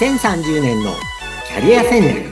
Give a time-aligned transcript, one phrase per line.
[0.00, 0.94] 2030年の
[1.46, 2.30] キャリア戦略。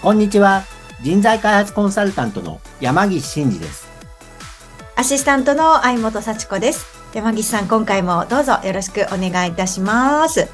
[0.00, 0.64] こんにちは。
[1.02, 3.86] 人材開発コンサルタントの山岸真嗣です。
[4.96, 6.86] アシスタントの相本幸子です。
[7.12, 10.48] 山岸さん今回もどうぞよろしくお願いいたします。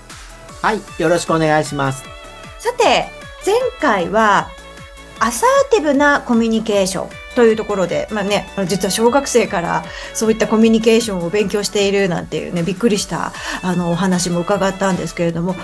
[0.62, 2.02] はいよろしくお願いします。
[2.58, 3.08] さて
[3.46, 4.48] 前回は
[5.20, 15.54] アサーティブなコミュニケーションというところで、まあね、実は小学生からそういったコミュニケーションを勉強しているなんていうね、びっくりしたあのお話も伺ったんですけれども、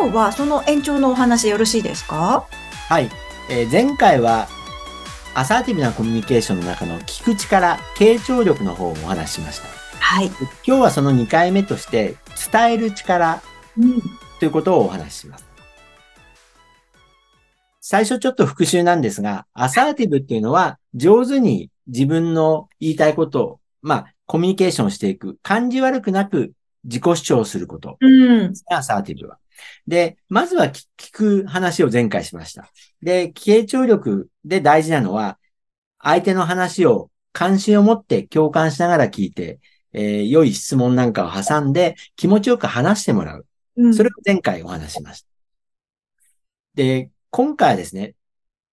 [0.00, 2.46] 今日はその延長のお話よろしいですか？
[2.88, 3.10] はい、
[3.50, 4.48] えー、前回は
[5.34, 9.68] アサーティブなコミュニケーションの中の聞く力、傾聴力の方をお話ししました。
[9.98, 10.26] はい。
[10.26, 12.16] 今日はその2回目として
[12.52, 13.42] 伝える力
[14.38, 15.45] ということをお話しします。
[17.88, 25.38] 最初ちょっと復習なんですが、アサーティブっていうのは上手に自分の言いたいことを、まあ、コミュニケーションしていく。
[25.40, 26.52] 感じ悪くなく
[26.82, 27.96] 自己主張すること。
[28.00, 28.52] うん。
[28.72, 29.38] アサーティブは。
[29.86, 32.72] で、まずは聞く話を前回しました。
[33.02, 35.38] で、傾聴力で大事なのは、
[36.00, 39.60] 相手の話を関心を持って共感しながら聞いて、
[39.92, 43.46] えー、良い質問なんかを挟んで気持ちよく話してもらう。
[43.76, 45.28] うん、それを前回お話しました。
[46.74, 48.14] で、今回はですね、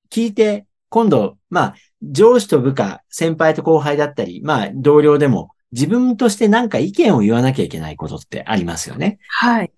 [0.10, 9.18] 聞いて、今度、まあ、上司と部下、先輩と後輩だったり、まあ、同僚でも、自分として何か意見を言わなきゃいけないことってありますよね。
[9.28, 9.72] はい。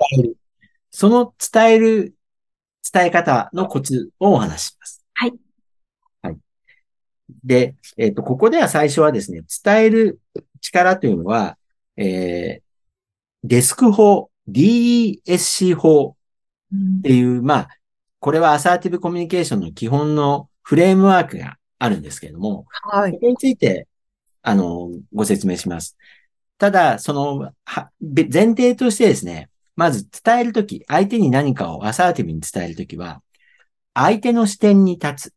[0.91, 2.15] その伝える、
[2.91, 5.05] 伝え方のコツをお話しします。
[5.13, 5.33] はい。
[6.21, 6.37] はい。
[7.45, 10.19] で、えっ、ー、と、ここでは最初はですね、伝える
[10.59, 11.57] 力というのは、
[11.95, 16.17] えー、デスク法、DESC 法
[16.99, 17.67] っていう、うん、まあ、
[18.25, 23.11] これはアサーティブコミュニケーションの基本のフレームワークがあるんですけれども、はい。
[23.11, 23.87] これについて、
[24.41, 25.95] あの、ご説明します。
[26.57, 27.51] ただ、その、
[28.09, 33.22] 前提としてですね、まず伝えるとき、相手に何かをアサーティブに伝えるときは、
[33.94, 35.35] 相手の視点に立つっ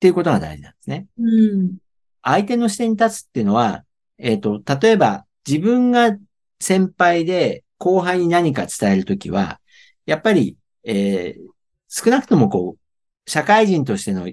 [0.00, 1.06] ていうことが大事なんですね。
[1.18, 1.78] うん。
[2.22, 3.82] 相手の視点に立つっていうのは、
[4.18, 6.14] えっ、ー、と、例えば自分が
[6.60, 9.58] 先輩で後輩に何か伝えるときは、
[10.04, 11.50] やっぱり、えー、
[11.90, 14.28] 少なくともこう、社会人としての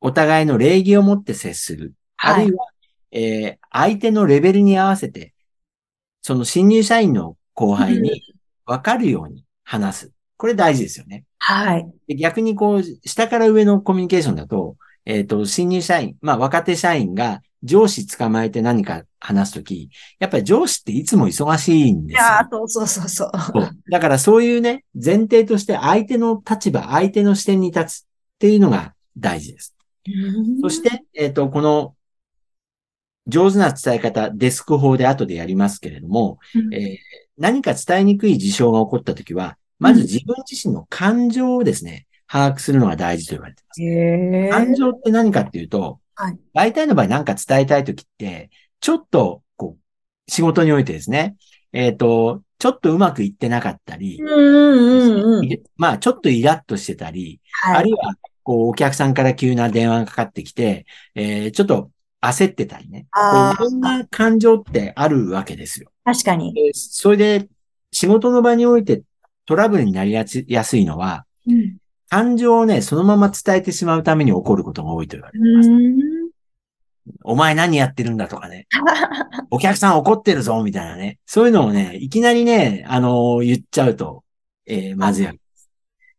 [0.00, 1.94] お互いの礼儀を持って接する。
[2.16, 2.66] はい、あるいは、
[3.10, 5.34] えー、相手のレベルに合わせて、
[6.22, 8.22] その新入社員の後輩に
[8.64, 10.12] 分かるように話す。
[10.36, 11.24] これ大事ですよね。
[11.38, 11.92] はい。
[12.06, 22.24] で逆にこう、下から上のコミュニケーションだと、えっ、ー、と、新入社員、まあ若手社員が上司捕まえて何か話すとき、やっぱり上司っていつも忙しいんですよ。
[22.24, 28.06] いやそうそうそうそうだからそういうね、前提として相手の立場、相手の視点に立つっ
[28.38, 29.74] ていうのが大事です。
[30.62, 31.94] そして、えっ、ー、と、この
[33.26, 36.96] 上手な伝え方、デスク法で後でやりますけれども、うん、えー、
[37.38, 44.64] 何か伝えにくい事象が起こったときは、まず自分自身の感情をですね、把握するのが大事と言われています。
[44.64, 46.38] 感情って何かっていうと、はい。
[46.54, 48.50] 大体の場合何か伝えたいときって、
[48.80, 51.36] ちょっと、こう、仕事においてですね、
[51.72, 61.90] えっ、ー、と、ちょっとうまくいってなかったり、うんうんうん、まあ、ちょっとイラッとしてたり、はい、あるいは、こう、お客さんから急な電話がかかってきて、えー、ちょっと
[62.22, 63.06] 焦ってたりね。
[63.14, 65.90] いろんな感情ってあるわけですよ。
[66.04, 66.54] 確かに。
[66.72, 67.48] それで、
[67.92, 69.02] 仕事の場において
[69.46, 70.24] トラブルになりや
[70.64, 71.76] すいのは、うん、
[72.08, 75.70] 感情をね、そのまま伝えてしまうために起こることが多いと言われています。
[77.22, 78.66] お前何やってるんだとかね。
[79.50, 81.18] お客さん怒ってるぞ、みたいなね。
[81.26, 84.24] そういうのをね、いきなりね、あのー、言っちゃうと、
[84.66, 85.28] えー、まずい。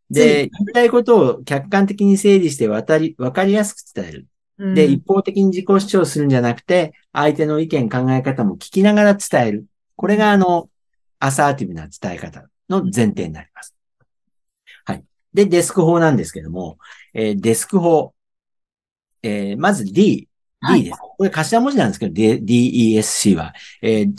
[0.10, 4.28] で、言いたいことを客観的に整理して渡り、わかりやすく伝える。
[4.74, 9.66] で、一方的に自己主張するんじゃなくて、相手の意見、考え方も聞きながら伝える。
[9.96, 10.70] これがあの、
[11.20, 13.77] アサーティブな伝え方の前提になります。
[15.38, 15.46] はい。
[15.46, 16.78] で、デスク法なんですけども、
[17.14, 18.14] えー、デスク法。
[19.24, 20.28] えー、まず D。
[20.74, 21.00] D です。
[21.00, 23.54] これ頭文字なんですけど、DESC は。
[23.82, 24.16] えー、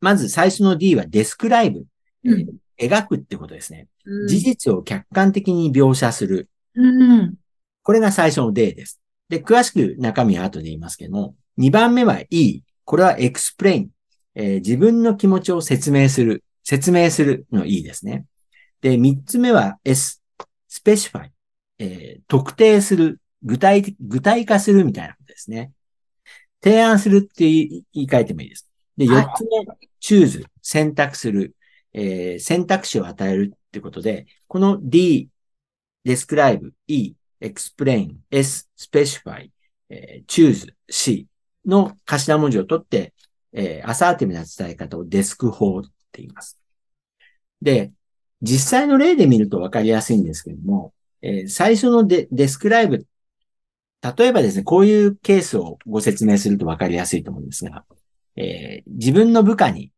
[0.00, 1.84] まず最初の D はデスクライブ。
[2.24, 6.48] うん、描くってことですね、うん、事実を客観的に描写する。
[6.74, 7.34] うん、
[7.82, 9.00] これが最初の D です。
[9.28, 12.62] で、詳しく中身は後で言いますけども、2番目は E。
[12.84, 13.88] これは explain、
[14.34, 16.44] えー、自分の気持ちを説明する。
[16.64, 18.24] 説明するの E ですね。
[18.84, 20.22] で、3つ目は S。
[20.68, 21.30] specify、
[21.78, 23.18] えー、特定する。
[23.42, 25.72] 具体、具体化するみたいなことですね。
[26.62, 28.68] 提案するって言い換えてもいいです。
[28.98, 31.56] で、四つ目、チューズ、選択する、
[31.94, 35.30] えー、選択肢を与えるってことで、この D、
[36.04, 39.50] describe、E、explain、S、specify、
[39.88, 41.26] えー、choose、C
[41.64, 43.14] の頭文字を取って、
[43.54, 46.58] えーアサーティブな伝え方をデスク法って言います。
[47.62, 47.92] で、
[48.44, 50.92] 実際の例で見るとわかりやすいんですけども、
[51.22, 53.06] えー最初のデデスクライブ、
[54.02, 57.84] 例えばですね、こういうケースをご説明するとわかりやすいと思うんですが、
[58.36, 59.90] えー自分の部下に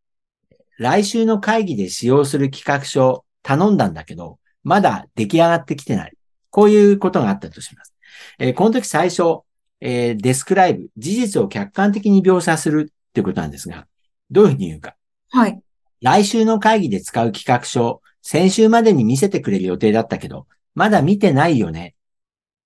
[0.79, 6.13] 来週の会議で使用する企画書を頼んだんだけど、まだ出来上がってきてない。
[6.51, 7.95] こういうことがあったとします。
[8.39, 9.41] えーこの時最初、
[9.81, 13.87] えーデスクライブ、事実を客観的に描写するっていうことなんですが、
[14.31, 14.95] どういうふうに言うか。
[15.31, 15.61] はい。
[16.03, 21.95] 来週の会議で使う企画書、先週までに見せてくれる予定だったけど、まだ見てないよね。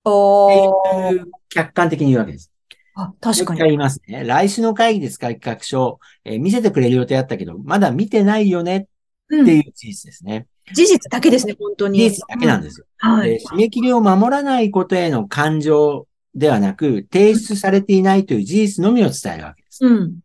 [0.05, 0.71] おー。
[0.71, 2.51] っていう客観的に言うわけです。
[2.95, 3.75] あ、確かもう一回言に。
[3.75, 4.25] いますね。
[4.25, 8.85] 来週の会議で使う企画書、えー見せてくれる予定だったけど、まだ見てないよねっ
[9.29, 9.45] うん。
[9.45, 10.47] ていう事実ですね。
[10.73, 11.99] 事実だけですね、本当に。
[11.99, 12.87] 事実だけなんですよ。
[12.97, 13.29] はい。
[13.29, 19.85] で締め切りを守らないことへの感情ではなく、提出されていないという事実のみを伝えるわけです。
[19.85, 20.21] うん。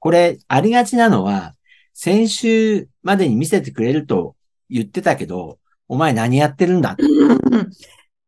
[0.00, 1.54] これ、ありがちなのは、
[1.94, 4.35] 先週までに見せてくれると
[4.70, 5.58] 言ってたけど、
[5.88, 6.96] お前何やってるんだ？
[6.98, 7.70] うん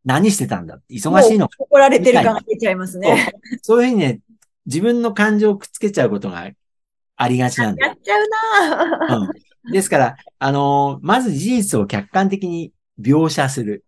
[0.04, 0.80] 何してたんだ？
[0.90, 3.32] 忙しいの怒られてる感が出ちゃいますね。
[3.62, 4.20] そういうふうにね、
[4.66, 6.48] 自分の感情をくっつけちゃうことが
[7.16, 7.88] ありがちなんだよ。
[7.88, 8.28] やっちゃう
[9.08, 9.28] なぁ
[9.66, 13.84] うん、ですから、あのーまず事実を客観的に描写する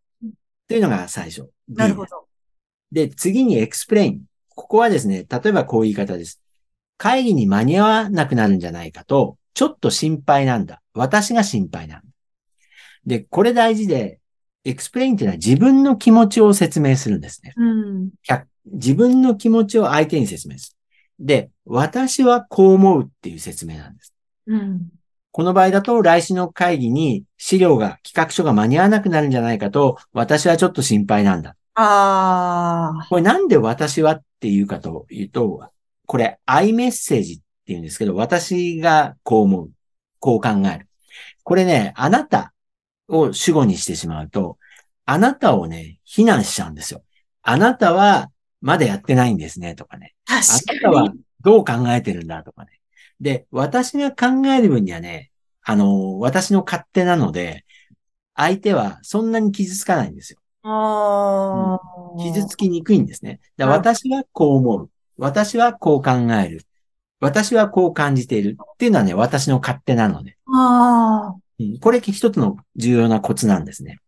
[0.68, 1.48] というのが最初。
[1.68, 2.26] なるほど。
[2.92, 4.22] で、次に explain。
[4.48, 6.40] ここはですね、例えばこういう言い方です。
[6.98, 10.82] 会議に間に合わなくなるんじゃないかと、ちょっと心配なんだ。
[10.92, 12.04] 私が心配なんだ。
[13.06, 14.20] で、これ大事で、
[14.64, 17.54] explain っていうのは自分の気持ちを説明するんですね。
[17.56, 18.10] うん。
[18.22, 20.76] 客自分の気持ちを相手に説明す
[21.18, 21.26] る。
[21.26, 24.14] で、私はこう思うっていう説明なんです。
[24.46, 24.88] うん。
[25.32, 31.56] この場合だと、来週の会議に資料が、企画書が間に合わなくなるんじゃないかと、私はちょっと心配なんだ。
[31.74, 33.06] ああ。
[33.08, 35.70] これなんで私はっていうかというと、
[36.06, 39.70] これ、アイメッセージっていうんですけど、私がこう思う。
[40.18, 40.88] こう考える。
[41.44, 42.52] これね、あなた
[43.10, 44.58] を主語にしてしまうと、
[45.04, 47.02] あなたをね、非難しちゃうんですよ。
[47.42, 48.30] あなたは
[48.60, 50.14] まだやってないんですね、とかね。
[50.28, 51.12] あ確なたは。
[51.42, 52.80] どう考えてるんだとかね。
[53.20, 55.30] で、私が考える分にはね、
[55.62, 57.64] あの、私の勝手なので、
[58.34, 60.38] 相手はそんなに傷つかないんですよ。
[60.62, 61.78] あ
[62.18, 62.22] あ。
[62.22, 63.40] 傷つきにくいんですね。
[63.56, 64.90] だ私はこう思う。
[65.16, 66.62] 私はこう考える。
[67.20, 68.56] 私はこう感じている。
[68.60, 70.36] っていうのはね、私の勝手なので。
[70.54, 71.34] あ
[71.80, 73.98] これ一つの重要なコツなんですね。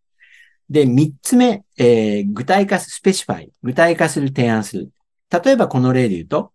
[0.70, 3.52] で、三つ目、えー具体化す、スペシファイ。
[3.62, 4.90] 具体化する、提案する。
[5.30, 6.52] 例えばこの例で言うと、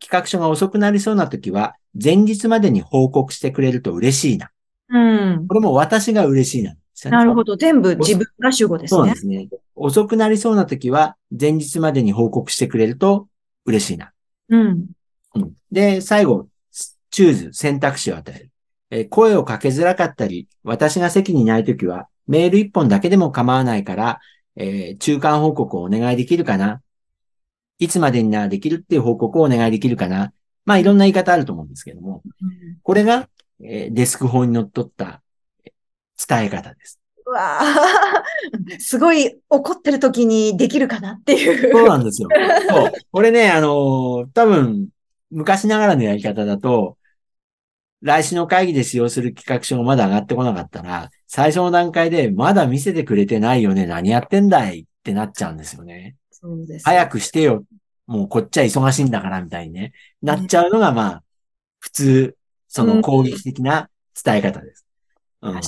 [0.00, 4.50] 企画書が遅くなりそうな時は、前日までに報告してくれると嬉しいな。
[4.88, 4.98] う
[5.36, 5.46] ん。
[5.48, 6.74] これも私が嬉しいな。
[7.10, 7.56] なるほど。
[7.56, 9.16] 全部自分が主語ですねそうで。
[9.16, 9.48] すね。
[9.74, 13.28] 遅くなりそうな時は、前日までに報告してくれると
[13.64, 14.12] 嬉しいな。
[14.48, 14.86] うん。
[15.34, 16.48] うんで、最後、
[17.10, 18.49] チューズ、選択肢を与える。
[18.90, 24.20] えー声をかけづらかったり、私が席にいないときは、メール一本だけでも構わないから、
[24.56, 26.80] えー中間報告をお願いできるかな？
[27.78, 30.32] いつまでにならできるっていう報告をお願いできるかな？
[30.66, 32.22] まあ、いろんな言い方あると思うんですけども、
[32.82, 33.28] これが、
[33.62, 35.22] えーデスク法にのっとった
[35.64, 37.00] えー伝え方です。
[37.26, 37.64] うわあ。
[38.78, 41.72] すごい怒ってる時にできるかなっていう。
[41.72, 42.28] そうなんですよ。
[42.68, 42.92] そう。
[43.10, 44.88] これね、あのー多分、
[45.30, 46.98] 昔ながらのやり方だと、
[48.02, 56.16] 来週の会議で使用する企画書がまだ上がってこなかったら、最初の段階でまだ見せてくれてないよね、何やってんだいってなっちゃうんですよね。
[56.30, 56.84] そうです。
[56.84, 57.64] 早くしてよ。
[58.06, 59.92] もうこっちは忙しいんだから、みたいにね。
[60.22, 61.22] なっちゃうのが、まあ、
[61.78, 62.36] 普通、
[62.68, 63.90] その攻撃的な
[64.22, 64.86] 伝え方です。
[65.42, 65.60] うん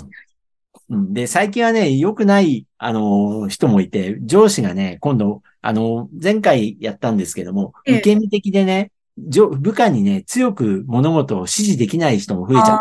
[0.90, 12.72] うん、で、最近はね、良くない、あのー人もいて、上司がね、今度、あのー前回やったんですけども、ええ受け身的でね、上部下にね、強く物事を指示できない人も増えちゃった。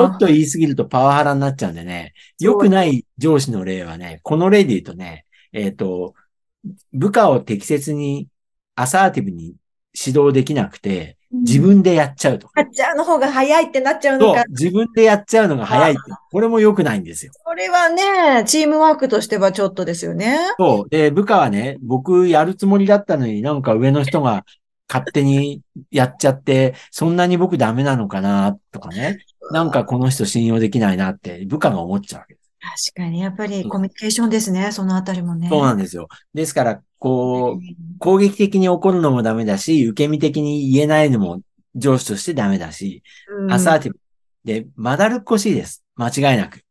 [0.00, 6.14] ちょっと言い過ぎるとパワハラになっちゃうんでね、良くない上司の例はね、この例で言うとね、えっ、と、
[6.92, 8.28] 部下を適切に、
[8.74, 9.56] アサーティブに
[9.94, 12.60] 指導できなくて、自分でやっちゃうとか。
[12.60, 16.00] やっちゃうの方が早いってなっちゃうのか。、自分でやっちゃうのが早いって。
[16.30, 17.32] これも良くないんですよ。
[17.44, 20.38] これはね、チームワークとしてはちょっとですよね。
[20.58, 20.88] そう。
[20.88, 24.44] で、部下はね、僕やるつもりだったのになんか上の人が
[24.88, 29.18] 勝手にやっちゃって、そんなに僕ダメなのかなとかね。
[29.50, 32.92] なんかこの人信用できないなって部下が思っちゃうわけです。
[32.92, 35.48] 確かに、やっぱりコミュニケーションですね、そのあたりもね。
[35.48, 36.08] そうなんですよ。
[36.34, 37.60] ですから、こう、う
[37.98, 41.40] 攻撃的に怒るのもダメだし、受け身的に言えないのも
[41.74, 43.02] 上司としてダメだし、
[43.46, 43.98] んアサーティブ。
[44.44, 45.84] で、まだるっこしいです。
[45.96, 46.62] 間違いなく。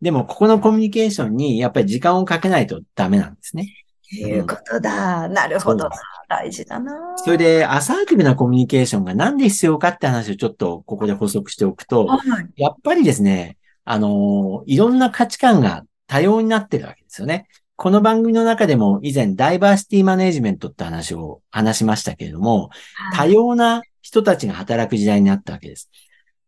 [0.00, 3.72] でも、ここのコミュニケーションにやっぱり時間をかけないとダメなんですね。
[4.10, 5.28] いうことだ。
[5.28, 5.88] なるほど。
[6.28, 6.92] 大事だな。
[7.16, 17.48] それで、アサーティブなコミュニケーションがなんで必要かって話をちょっとここで補足しておくと、はい、やっぱりですね、あの、いろんな価値観が多様になってるわけですよね。
[17.82, 22.70] この番組の中でも以前ダイバーシティマネジメントって話を話しましたけれども、
[23.16, 25.90] 多様な人たちが働く時代になったわけです。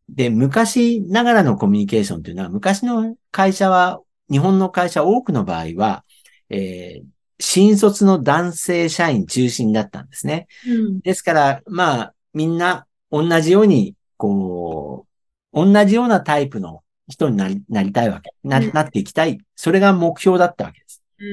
[0.08, 4.00] で、昔ながらのコミュニケーションというのは、昔の会社は、
[4.30, 6.04] 日本の会社多くの場合は、
[6.50, 7.04] えー、
[7.40, 10.46] 新卒の男性社員中心だったんですね。
[10.68, 15.04] うん、ですから、まあ、みんな同じように、こ
[15.52, 18.60] う、同じようなタイプの人になりなりたいわけな。
[18.60, 19.40] なっていきたい。
[19.56, 20.83] それが目標だったわけ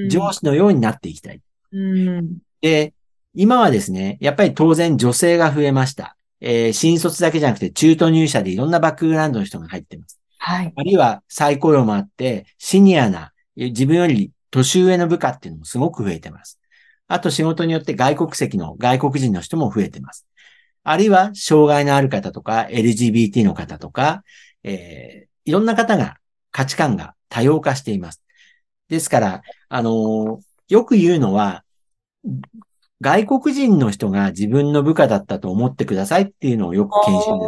[0.09, 1.41] 上司のようになっていきたい。
[1.71, 2.93] うん、で、
[3.33, 6.17] 今はですね、やっぱり当然女性が増えました。
[6.41, 10.19] えー、新卒だけじゃなくて中途入社でいろんなバックグラウンドの人が入ってます。
[10.39, 10.73] はい。
[10.75, 16.59] あるいは再雇用もあって、シニアな、自分より年上の部下っていうのもすごく増えてます。
[17.07, 20.25] あと仕事によって外国籍の外国人の人も増えてます。
[20.83, 24.23] あるいは障害のある方とか LGBT の方とか、
[24.63, 26.17] えー、いろんな方が
[26.51, 28.21] 価値観が多様化しています。
[28.91, 31.63] ですから、あのー、よく言うのは、
[33.00, 37.39] 外国人の人が自分の部下だったと思ってくださいっていうのをよく研修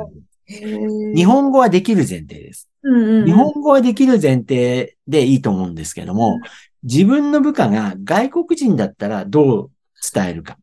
[0.48, 3.26] で日本語はできる前提です、うんうんうん。
[3.26, 6.42] 日本語はできる前提でいいと思うんですけども、うん、
[6.84, 9.72] 自分の部下が外国人だったらどう
[10.14, 10.58] 伝えるか。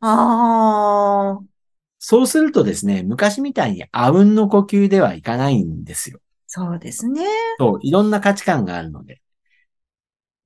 [0.00, 1.38] あ
[1.98, 6.20] そうするとですね、昔みたいにあうんの呼吸ではいかないんですよ。
[6.46, 7.24] そうですね。
[7.58, 9.22] そう、いろんな価値観があるので。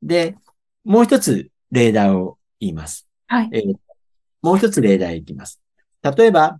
[0.02, 0.36] で、
[0.84, 3.08] もう一つ例題を言います。
[3.26, 3.50] はい。
[3.52, 3.74] えー、
[4.42, 5.60] もう一つ例題いきます。
[6.02, 6.58] 例えば、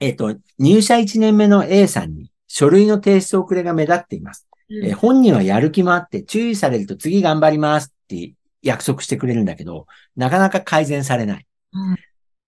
[0.00, 4.48] えっ、ー、と、入社1年目の A さんに書類の提出遅れが目立っています。
[4.70, 11.46] うん、えー、本人はやる気もあって注意されると次頑張りますって約束してくれるんだけど、なかなか改善されない。
[11.72, 11.96] うん、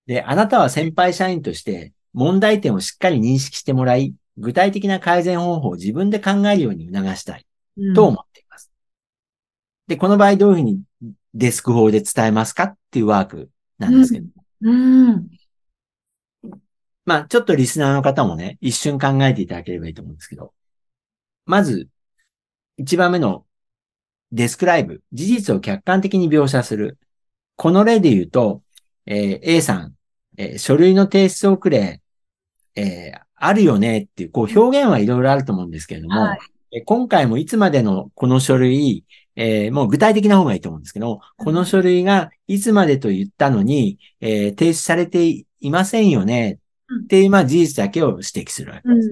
[0.07, 7.47] で、あなたは先輩社員として問題点をしっかり認識してもらい、具体的な改善方法を自分で考えるように促したい
[7.95, 8.11] と思。
[8.11, 8.34] うん、
[9.87, 10.83] で、この場合どういうふうに
[11.35, 14.27] デスク法で伝えますかっていうワークなんですけど。
[14.63, 15.31] うん、うん
[17.07, 20.55] まあ、ちょっとリスナーの方もね、一瞬考えていただければいいと思うんですけど。
[21.45, 21.89] まず、
[22.79, 23.45] 一番目の
[24.33, 26.99] デスクライブ、事実を客観的に描写する。
[27.57, 28.63] この例で言うと、
[29.07, 29.95] えー、A さん、
[30.39, 32.01] えー、書類の提出遅れ、
[32.75, 36.39] えー、あるよねっていう、こう表現はいろいろあると思うんですけれども、は
[36.71, 39.05] い、今回もいつまでのこの書類、
[39.37, 46.61] えー、もう具体的な方がいいと思うんですけど、この書類がいつまでと言ったのに、えー、提出されていませんよね
[47.05, 49.11] っていう、まあ事実だけを指摘するわけです。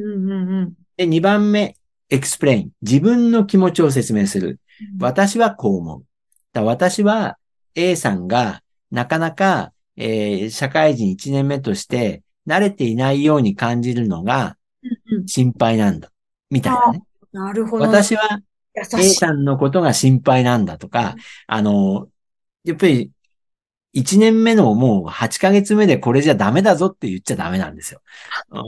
[0.97, 1.76] で、2番目、
[2.11, 2.69] explain。
[2.83, 4.61] 自分の気持ちを説明する。
[4.99, 6.05] 私はこう思う。
[6.52, 7.38] だ私は
[7.75, 14.57] A さんがなかなか、えー、社会人1年目として慣れていないように感じるのが
[15.26, 16.11] 心配なんだ。
[16.50, 17.02] みたいなね。
[17.33, 17.85] なるほど。
[17.85, 18.41] 私は
[18.75, 22.09] A さんのことが心配なんだとか、あの、
[22.64, 23.11] やっぱり
[23.95, 28.00] 1年目のもう8ヶ月目でこれじゃダメだぞって言っちゃダメなんですよ。
[28.50, 28.62] うん、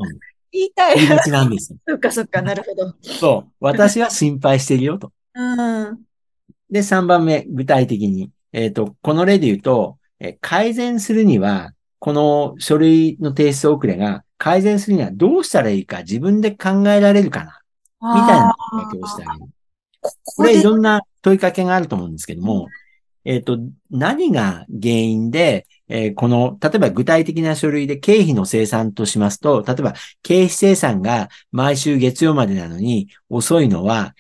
[0.53, 0.97] 言いたい。
[0.97, 1.79] 言いがちなんですよ。
[1.87, 2.95] そっかそっか、なるほど。
[3.03, 3.53] そう。
[3.61, 5.13] 私は心配してるよと。
[5.35, 6.01] うん、
[6.71, 8.31] で、3番目、具体的に。
[8.53, 17.61] えっ、ー、と、この例で言うと、え改善するには、この書類の提出遅れが改善するにはどうしたらいいか自分で考えられるかな
[18.15, 19.51] みたいな問いかけをしてあげる。
[20.25, 22.69] これいろんな問いかけがあると思うんですけども、
[23.25, 23.59] えっ、ー、と、
[23.91, 34.15] 何が原因で、えー、この、例えば具体的な書類で経費の生産としますと、例えば経費生産が毎週月曜までなのに遅いのは、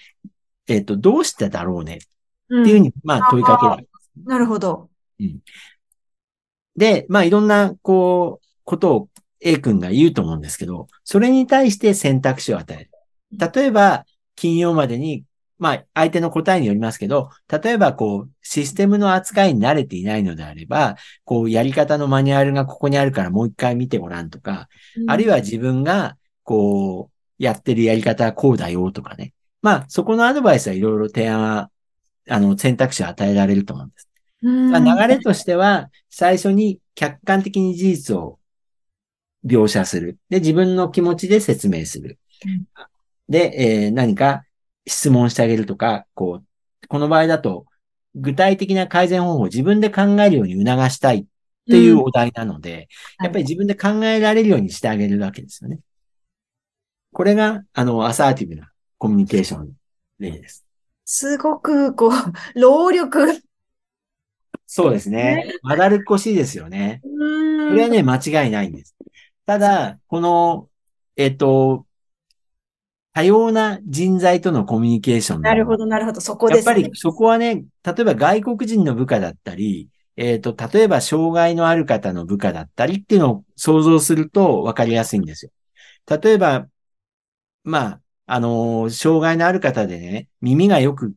[0.67, 1.97] えっ、ー、と、どうしてだろうね？
[1.97, 1.99] っ
[2.49, 3.88] ていうふうに、まあ問いかける、
[4.26, 4.88] なるほど。
[5.21, 5.38] うん。
[6.76, 9.09] で、まあいろんな、こう、ことを
[9.41, 12.91] A 君が言うと思うんですけど、それに対して選択肢を与える。
[13.55, 15.25] 例えば、金曜までに、
[15.58, 29.32] まあ、相手の答えによりますけど、例えば、こう、システムの扱いに慣れていないのであれば、こう、やり方のマニュアルがここにあるからもう一回見てごらんとか、うん、あるいは自分が、こう、やってるやり方はこうだよとかね。
[29.62, 31.70] まあ、そこのアドバイスはいろいろ提案は、
[32.28, 34.08] あの、選択肢を与えられると思うんです。
[34.42, 38.38] 流れとしては、最初に客観的に事実を
[39.46, 40.18] 描写する。
[40.28, 42.18] で、自分の気持ちで説明する。
[43.28, 44.44] で、えー、何か
[44.87, 47.67] 質問してあげるとか、こう、この場合だと、
[48.14, 51.25] 具体的な改善方法を自分で考えるように促したいっ
[51.69, 52.88] ていうお題なので、
[53.21, 55.81] うん、やっぱり自分で考えられるようにしてあげるわけですよね。
[57.12, 59.73] これが、あの、アサーティブなコミュニケーション
[60.19, 60.64] 例です。
[61.05, 63.41] すごく、こう、労力
[64.67, 65.53] そうですね。
[65.62, 67.00] まだるっこしいですよね。
[67.03, 67.09] こ
[67.75, 68.97] れはね、間違いないんです。
[69.47, 70.69] ただ、この、
[71.17, 71.84] えっ、と、
[73.14, 75.40] 多様な人材とのコミュニケーション。
[75.40, 76.21] なるほど、なるほど。
[76.21, 76.73] そこですね。
[76.73, 85.52] やっぱりそこはね、例えば外国人の部下だったり、えっ、ー、と、例えば障害のある方の部下だったりっていうのを想像すると分かりやすいんですよ。
[86.09, 86.66] 例えば、
[87.62, 91.14] まあ、あのー、障害のある方でね、耳がよく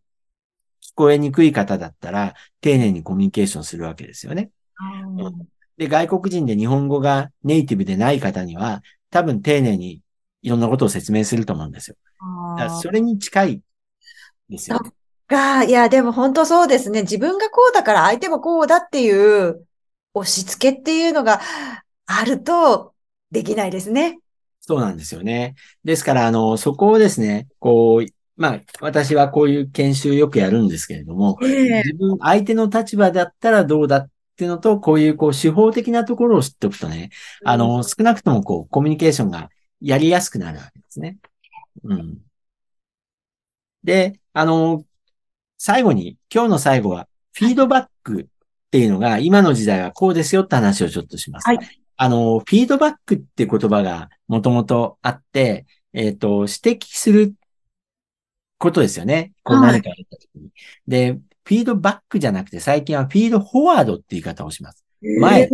[0.84, 4.52] 聞こえにくい方だったら、丁寧にコミュニケーションするわけですよね。
[5.78, 10.02] で、外国人で日本語がネイティブでない方には、多分丁寧に
[10.48, 11.98] いろんなことを説明すると思うんですよ。
[12.58, 13.62] だそれに近い
[14.50, 14.80] ですよ。
[15.28, 17.02] が、いや、でも本当そうですね。
[17.02, 19.68] 自分がこうだから相手もこうだっていう
[20.14, 21.42] 押し付けっていうのが
[22.06, 22.94] あると
[23.30, 24.20] できないですね。
[24.62, 25.56] そうなんですよね。
[25.84, 37.10] ですから、あの、そこをですね、こう、まあ、私はこういう研修よくやるんですけれども、えー、自分、相手の立場だったらどうだっていうのと、こういう、こう、手法的なところを知っておくとね、
[37.44, 39.50] あの、少なくとも、こう、コミュニケーションが
[39.82, 41.18] やりやすくなるわけですね。
[41.84, 42.18] うん。
[43.84, 44.86] で、あの、
[45.58, 48.26] 最後に、今日の最後は、フィードバックっ
[48.72, 51.48] ていうのが、今の時代はこうですよって話をちょっとします。
[51.48, 51.60] はい。
[51.96, 57.34] あの、フィードバックって言葉がもともとあって、えっ、ー、と、指摘する
[58.58, 59.34] ことですよね。
[59.44, 60.52] こう何かやった時に、はい。
[60.88, 64.84] で、フィードバックじゃなくて、最近はフィードフォワードって言い方をします。
[65.02, 65.54] 前、フ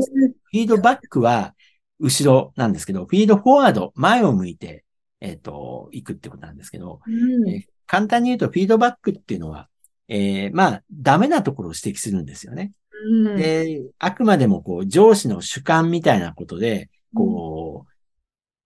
[0.54, 1.53] ィードバックは
[2.00, 4.84] 後ろなんですけど、フィードフォワード、前を向いて、
[5.22, 9.70] えっ、ー、と、行くってことなんですけど、うん、えー、簡単に言うと、フィードバックっていうのは、
[10.08, 12.74] えー、まあ、ダメなところを指摘するんですよね。
[13.06, 17.94] うん、で、あくまでもこう、上司の主観みたいなことで、こう、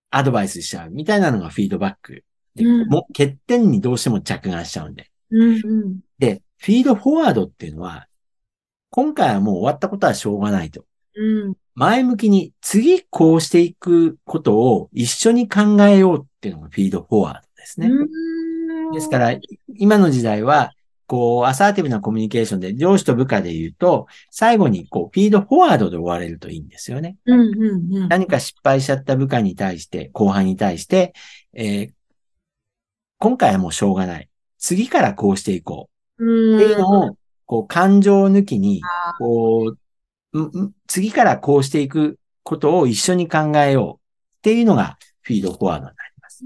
[0.09, 2.23] アドバイスしちゃうみたいなのがフィードバック。
[2.55, 5.11] で、うん、も欠点にどうしても着眼しちゃうんで。
[5.29, 8.07] うんうん、で、フィードフォワードっていうのは、
[8.89, 10.85] 今回はもう終わったことはしょうがないと。
[11.77, 17.89] うん、前向きに次こうしていくことを一緒に考えようっていうのがフィードフォワードですね。
[18.93, 19.37] ですから、
[19.75, 20.71] 今の時代は、
[21.07, 27.17] こう、アサーティブなコミュニケーションで上司と部下で言うと、最後にこう、フィードフォワードで終われるといいんですよね。
[27.25, 31.13] うんうんうん、何か失敗しちゃった部下に対して、後輩に対して、
[31.53, 31.91] えー、
[33.19, 34.29] 今回はもうしょうがない。
[34.57, 36.23] 次からこうしていこう。
[36.23, 38.81] っていうのを、こう、感情抜きに、
[39.17, 39.77] こう、
[40.87, 44.03] 次からこうしていくことを一緒に考えよう
[44.39, 46.43] っていうのがフィードフォワードになります。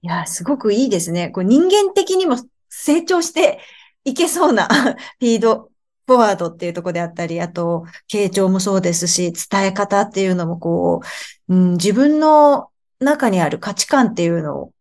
[0.00, 1.30] いや、すごくいいですね。
[1.30, 2.36] こう人間的にも
[2.68, 3.60] 成長して
[4.04, 4.68] いけそうな
[5.18, 5.70] フィード
[6.08, 11.02] フォワードっていうとこであったり、あと、傾聴もそうですし、伝え方っていうのもこ
[11.48, 14.72] う、うん、自分の中にある価値観っていうのを、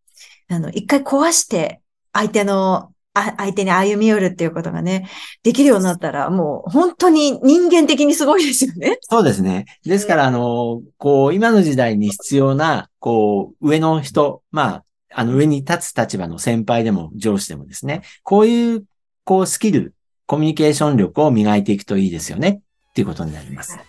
[0.47, 1.81] あの、一回壊して、
[2.13, 2.93] 相手の
[3.37, 5.09] 相手に歩み寄るっていうことがね、
[5.43, 8.97] できるようになったら、もう本当に人間的にすごいですよね。
[9.01, 9.65] そうですね。
[9.83, 18.83] ですから、あの、こう、今の時代に必要な、こう、上の人、まあ、あの上に立つ立場の先輩でも上司でもですね、こういう、
[19.23, 19.93] こうスキル、
[20.25, 23.79] コミュニケーション力を磨いていくといいですよねっていうことになります。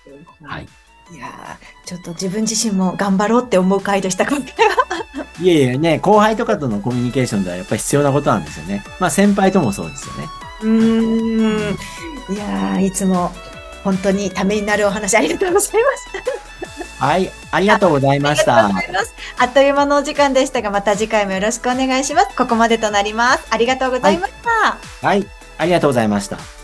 [0.43, 0.69] はい。
[1.11, 5.28] いやちょっと自分自身も頑張ろうって思う回でした今回は。
[5.41, 8.83] いえいえね、後輩とかとのコミュニケーションではやっぱり必要なことなんですよね。
[8.99, 10.29] まあ先輩ともそうですよね。
[10.63, 11.77] うん。
[12.35, 13.33] いやいつも
[13.85, 16.13] 本当にためになるお話ありがとうございまし
[16.99, 17.07] た。
[17.07, 18.67] はい、ありがとうございました。
[18.67, 18.71] あ
[19.39, 22.37] あっという間のお時間でしたが、また次回もよろしくお願いします。
[22.37, 23.47] ここまでとなります。
[23.51, 24.51] ありがとうございました。
[25.07, 25.27] はい、はい、
[25.59, 26.58] ありがとうございました。